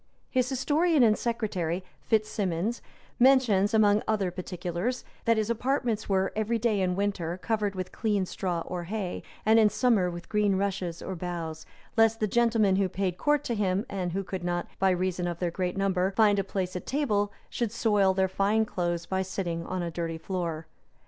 His 0.31 0.49
historian 0.49 1.03
and 1.03 1.15
secretary, 1.15 1.83
Fitz 2.01 2.27
Stephens, 2.27 2.81
mentions, 3.19 3.71
among 3.71 4.01
other 4.07 4.31
particulars, 4.31 5.05
that 5.25 5.37
his 5.37 5.51
apartments 5.51 6.09
were 6.09 6.33
every 6.35 6.57
day 6.57 6.81
in 6.81 6.95
winter 6.95 7.37
covered 7.37 7.75
with 7.75 7.91
clean 7.91 8.25
straw 8.25 8.61
or 8.65 8.85
hay, 8.85 9.21
and 9.45 9.59
in 9.59 9.69
summer 9.69 10.09
with 10.09 10.27
green 10.27 10.55
rushes 10.55 11.03
or 11.03 11.13
boughs, 11.15 11.67
lest 11.97 12.19
the 12.19 12.25
gentlemen 12.25 12.77
who 12.77 12.89
paid 12.89 13.19
court 13.19 13.43
to 13.43 13.53
him 13.53 13.85
and 13.91 14.13
who 14.13 14.23
could 14.23 14.43
not, 14.43 14.65
by 14.79 14.89
reason 14.89 15.27
of 15.27 15.37
their 15.37 15.51
great 15.51 15.77
number, 15.77 16.09
find 16.17 16.39
a 16.39 16.43
place 16.43 16.75
at 16.75 16.87
table, 16.87 17.31
should 17.47 17.71
soil 17.71 18.15
their 18.15 18.27
fine 18.27 18.65
clothes 18.65 19.05
by 19.05 19.21
sitting 19.21 19.63
on 19.67 19.83
a 19.83 19.91
dirty 19.91 20.17
floor. 20.17 20.65